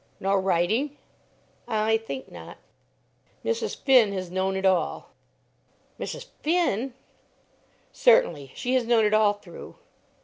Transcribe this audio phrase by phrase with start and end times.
[0.19, 0.97] "Nor writing?"
[1.67, 2.57] "I think not."
[3.45, 3.77] "Mrs.
[3.79, 5.11] Finn has known it all."
[5.99, 6.29] "Mrs.
[6.41, 6.95] Finn!"
[7.91, 8.51] "Certainly.
[8.55, 9.75] She has known it all through."